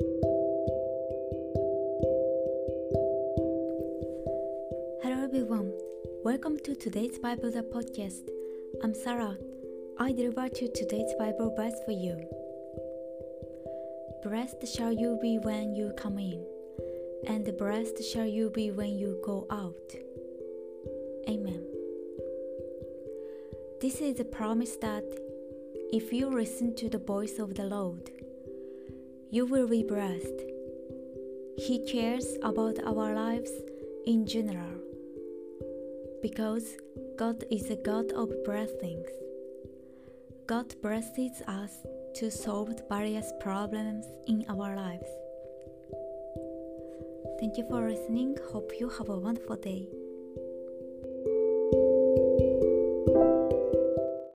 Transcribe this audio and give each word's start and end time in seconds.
Hello 0.00 0.16
everyone, 5.22 5.70
welcome 6.24 6.58
to 6.64 6.74
today's 6.74 7.20
Bible 7.20 7.52
the 7.52 7.62
podcast. 7.62 8.28
I'm 8.82 8.92
Sarah. 8.92 9.38
I 10.00 10.10
deliver 10.10 10.48
to 10.48 10.72
today's 10.72 11.14
Bible 11.16 11.54
verse 11.56 11.78
for 11.84 11.92
you. 11.92 12.26
Blessed 14.24 14.66
shall 14.74 14.92
you 14.92 15.16
be 15.22 15.38
when 15.38 15.76
you 15.76 15.92
come 15.96 16.18
in, 16.18 16.44
and 17.28 17.56
blessed 17.56 18.02
shall 18.02 18.26
you 18.26 18.50
be 18.50 18.72
when 18.72 18.98
you 18.98 19.20
go 19.24 19.46
out. 19.48 19.94
Amen. 21.28 21.64
This 23.80 24.00
is 24.00 24.18
a 24.18 24.24
promise 24.24 24.74
that 24.78 25.04
if 25.92 26.12
you 26.12 26.30
listen 26.30 26.74
to 26.74 26.88
the 26.88 26.98
voice 26.98 27.38
of 27.38 27.54
the 27.54 27.66
Lord, 27.66 28.10
you 29.34 29.44
will 29.44 29.66
be 29.66 29.82
blessed. 29.82 30.42
He 31.58 31.84
cares 31.90 32.36
about 32.44 32.78
our 32.86 33.16
lives 33.16 33.50
in 34.06 34.24
general 34.28 34.78
because 36.22 36.76
God 37.18 37.42
is 37.50 37.68
a 37.68 37.74
God 37.74 38.12
of 38.12 38.30
blessings. 38.44 39.08
God 40.46 40.80
blesses 40.80 41.42
us 41.48 41.72
to 42.14 42.30
solve 42.30 42.80
various 42.88 43.32
problems 43.40 44.04
in 44.28 44.46
our 44.48 44.76
lives. 44.76 45.10
Thank 47.40 47.58
you 47.58 47.66
for 47.68 47.90
listening. 47.90 48.36
Hope 48.52 48.70
you 48.78 48.88
have 48.88 49.08
a 49.08 49.18
wonderful 49.18 49.56
day. 49.56 49.88